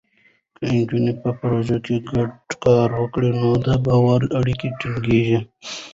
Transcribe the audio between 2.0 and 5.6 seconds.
ګډ کار وکړي، نو د باور اړیکې ټینګېږي.